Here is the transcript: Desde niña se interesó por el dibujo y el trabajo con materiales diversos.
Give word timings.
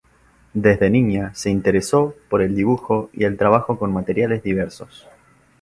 Desde 0.55 0.89
niña 0.89 1.31
se 1.35 1.51
interesó 1.51 2.15
por 2.27 2.41
el 2.41 2.55
dibujo 2.55 3.11
y 3.13 3.25
el 3.25 3.37
trabajo 3.37 3.77
con 3.77 3.93
materiales 3.93 4.41
diversos. 4.41 5.07